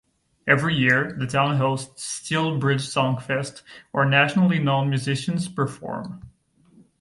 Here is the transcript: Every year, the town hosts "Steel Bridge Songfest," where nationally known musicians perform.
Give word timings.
Every 0.47 0.73
year, 0.75 1.11
the 1.13 1.27
town 1.27 1.57
hosts 1.57 2.03
"Steel 2.03 2.57
Bridge 2.57 2.81
Songfest," 2.81 3.61
where 3.91 4.03
nationally 4.03 4.57
known 4.57 4.89
musicians 4.89 5.47
perform. 5.47 6.23